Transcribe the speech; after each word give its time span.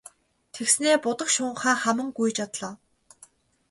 Тэгснээ 0.53 0.95
будаг 1.05 1.27
шунхаа 1.35 1.75
хаман 1.83 2.07
гүйж 2.17 2.37
одлоо. 2.45 2.73